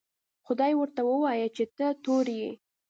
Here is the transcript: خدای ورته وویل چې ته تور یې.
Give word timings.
خدای 0.45 0.73
ورته 0.77 1.01
وویل 1.05 1.49
چې 1.55 1.63
ته 1.77 1.85
تور 2.03 2.25
یې. 2.39 2.49